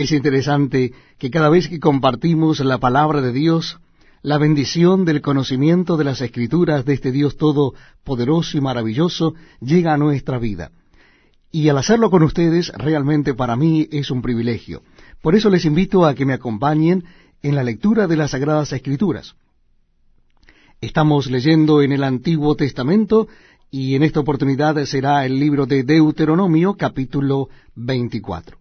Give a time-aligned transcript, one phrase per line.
[0.00, 3.80] Es interesante que cada vez que compartimos la palabra de Dios,
[4.22, 9.98] la bendición del conocimiento de las escrituras de este Dios todopoderoso y maravilloso llega a
[9.98, 10.70] nuestra vida.
[11.52, 14.80] Y al hacerlo con ustedes, realmente para mí es un privilegio.
[15.20, 17.04] Por eso les invito a que me acompañen
[17.42, 19.34] en la lectura de las Sagradas Escrituras.
[20.80, 23.28] Estamos leyendo en el Antiguo Testamento
[23.70, 28.59] y en esta oportunidad será el libro de Deuteronomio capítulo 24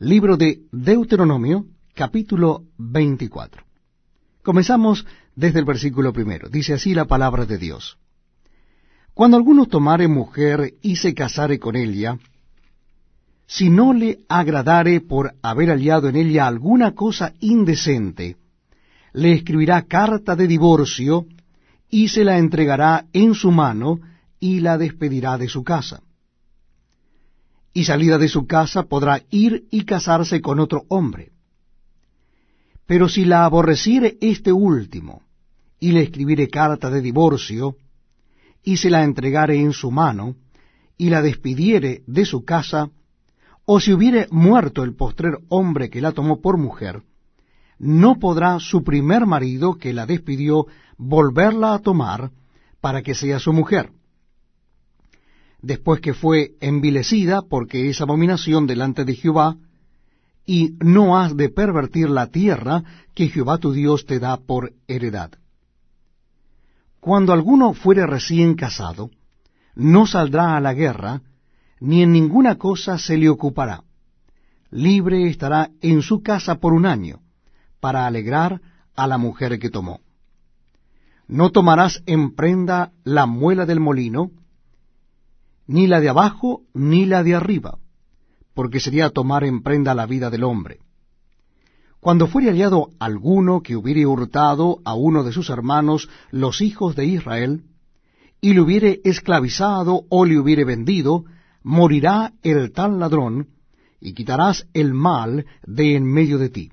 [0.00, 3.64] libro de Deuteronomio, capítulo 24.
[4.44, 6.48] Comenzamos desde el versículo primero.
[6.48, 7.98] Dice así la palabra de Dios.
[9.12, 12.16] Cuando alguno tomare mujer y se casare con ella,
[13.46, 18.36] si no le agradare por haber hallado en ella alguna cosa indecente,
[19.12, 21.26] le escribirá carta de divorcio
[21.90, 23.98] y se la entregará en su mano
[24.38, 26.02] y la despedirá de su casa
[27.72, 31.32] y salida de su casa podrá ir y casarse con otro hombre.
[32.86, 35.22] Pero si la aborreciere este último,
[35.78, 37.76] y le escribiere carta de divorcio,
[38.64, 40.36] y se la entregare en su mano,
[40.96, 42.90] y la despidiere de su casa,
[43.64, 47.02] o si hubiere muerto el postrer hombre que la tomó por mujer,
[47.78, 50.66] no podrá su primer marido que la despidió
[50.96, 52.32] volverla a tomar
[52.80, 53.92] para que sea su mujer
[55.60, 59.56] después que fue envilecida, porque es abominación delante de Jehová,
[60.46, 62.82] y no has de pervertir la tierra
[63.14, 65.32] que Jehová tu Dios te da por heredad.
[67.00, 69.10] Cuando alguno fuere recién casado,
[69.74, 71.22] no saldrá a la guerra,
[71.80, 73.84] ni en ninguna cosa se le ocupará.
[74.70, 77.20] Libre estará en su casa por un año,
[77.80, 78.60] para alegrar
[78.96, 80.00] a la mujer que tomó.
[81.26, 84.30] No tomarás en prenda la muela del molino,
[85.68, 87.78] ni la de abajo ni la de arriba,
[88.54, 90.80] porque sería tomar en prenda la vida del hombre.
[92.00, 97.06] Cuando fuere hallado alguno que hubiere hurtado a uno de sus hermanos los hijos de
[97.06, 97.64] Israel,
[98.40, 101.24] y le hubiere esclavizado o le hubiere vendido,
[101.62, 103.48] morirá el tal ladrón,
[104.00, 106.70] y quitarás el mal de en medio de ti.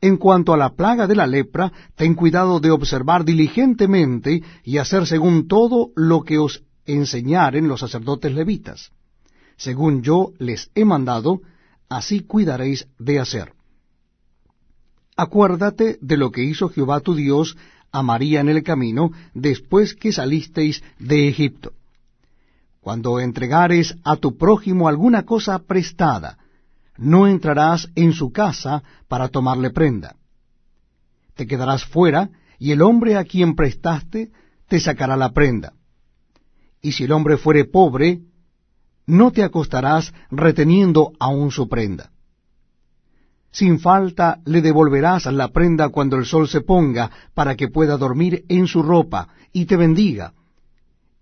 [0.00, 5.06] En cuanto a la plaga de la lepra, ten cuidado de observar diligentemente y hacer
[5.06, 8.90] según todo lo que os enseñaren los sacerdotes levitas.
[9.56, 11.40] Según yo les he mandado,
[11.88, 13.52] así cuidaréis de hacer.
[15.16, 17.56] Acuérdate de lo que hizo Jehová tu Dios
[17.90, 21.72] a María en el camino después que salisteis de Egipto.
[22.80, 26.38] Cuando entregares a tu prójimo alguna cosa prestada,
[26.96, 30.16] no entrarás en su casa para tomarle prenda.
[31.34, 34.32] Te quedarás fuera, y el hombre a quien prestaste
[34.68, 35.74] te sacará la prenda
[36.80, 38.20] y si el hombre fuere pobre,
[39.06, 42.10] no te acostarás reteniendo aún su prenda.
[43.50, 48.44] Sin falta le devolverás la prenda cuando el sol se ponga, para que pueda dormir
[48.48, 50.34] en su ropa, y te bendiga,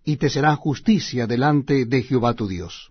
[0.04, 2.90] y te será justicia delante de Jehová tu Dios.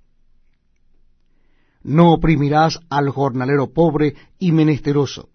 [1.84, 5.30] No oprimirás al jornalero pobre y menesteroso,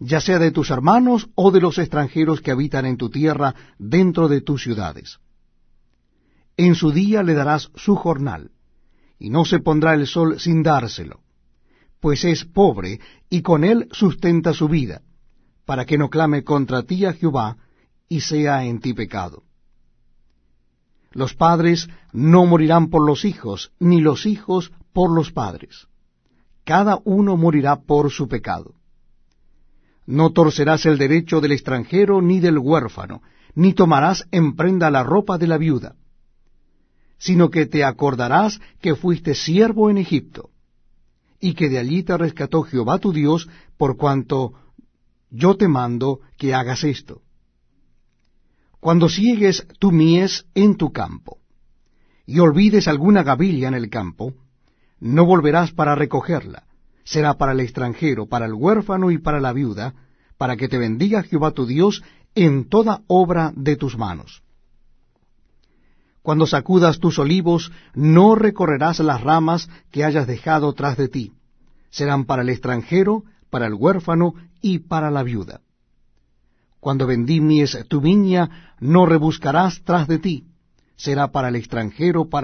[0.00, 4.28] ya sea de tus hermanos o de los extranjeros que habitan en tu tierra dentro
[4.28, 5.20] de tus ciudades
[6.56, 8.50] en su día le darás su jornal,
[9.18, 11.20] y no se pondrá el sol sin dárselo,
[12.00, 13.00] pues es pobre,
[13.30, 15.02] y con él sustenta su vida,
[15.64, 17.56] para que no clame contra ti a Jehová,
[18.08, 19.44] y sea en ti pecado.
[21.12, 25.86] Los padres no morirán por los hijos, ni los hijos por los padres.
[26.64, 28.74] Cada uno morirá por su pecado.
[30.06, 33.22] No torcerás el derecho del extranjero ni del huérfano,
[33.54, 35.96] ni tomarás en prenda la ropa de la viuda
[37.24, 40.50] sino que te acordarás que fuiste siervo en Egipto,
[41.40, 43.48] y que de allí te rescató Jehová tu Dios,
[43.78, 44.52] por cuanto
[45.30, 47.22] yo te mando que hagas esto.
[48.78, 51.38] Cuando siegues tu mies en tu campo,
[52.26, 54.34] y olvides alguna gavilla en el campo,
[55.00, 56.64] no volverás para recogerla,
[57.04, 59.94] será para el extranjero, para el huérfano y para la viuda,
[60.36, 62.02] para que te bendiga Jehová tu Dios
[62.34, 64.43] en toda obra de tus manos.
[66.24, 71.34] Cuando sacudas tus olivos, no recorrerás las ramas que hayas dejado tras de ti.
[71.90, 74.32] Serán para el extranjero, para el huérfano
[74.62, 75.60] y para la viuda.
[76.80, 80.46] Cuando vendimies tu viña, no rebuscarás tras de ti.
[80.96, 82.42] Será para el extranjero, para